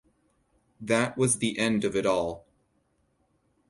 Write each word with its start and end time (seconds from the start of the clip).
That 0.79 1.15
was 1.15 1.35
the 1.37 1.59
end 1.59 1.85
of 1.85 1.95
it 1.95 2.07
all. 2.07 2.47